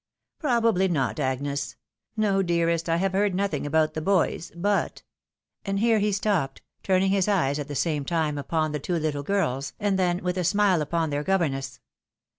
"Probably 0.39 0.87
not, 0.87 1.19
Agnes. 1.19 1.75
No, 2.17 2.41
dearest, 2.41 2.89
I 2.89 2.95
have 2.95 3.11
heard 3.13 3.35
nothing 3.35 3.67
about 3.67 3.93
the 3.93 4.01
boys. 4.01 4.51
But 4.55 5.03
—"And 5.63 5.77
here 5.77 5.99
he 5.99 6.11
stopped, 6.11 6.63
turning 6.81 7.11
his 7.11 7.27
eyes 7.27 7.59
at 7.59 7.67
the 7.67 7.75
same 7.75 8.03
time 8.03 8.39
upon 8.39 8.71
the 8.71 8.79
two 8.79 8.95
little 8.97 9.21
girls, 9.21 9.73
and 9.79 9.99
then 9.99 10.23
with 10.23 10.39
a 10.39 10.43
smile 10.43 10.81
upon 10.81 11.11
their 11.11 11.19
96 11.19 11.27
THE 11.27 11.31
WIDOW 11.33 11.39
MAERIED. 11.39 11.51
governess. 11.51 11.79